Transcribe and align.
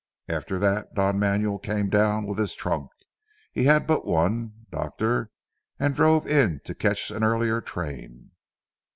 After 0.27 0.57
that 0.57 0.95
Don 0.95 1.19
Manuel 1.19 1.59
came 1.59 1.87
down 1.87 2.25
with 2.25 2.39
his 2.39 2.55
trunk 2.55 2.89
he 3.51 3.65
had 3.65 3.85
but 3.85 4.03
one, 4.03 4.65
doctor, 4.71 5.29
and 5.79 5.93
drove 5.93 6.25
in 6.27 6.59
to 6.65 6.73
catch 6.73 7.11
an 7.11 7.23
earlier 7.23 7.61
train." 7.61 8.31